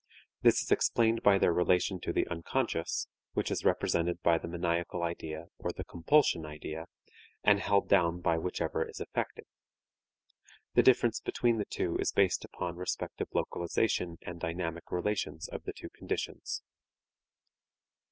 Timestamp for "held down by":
7.59-8.39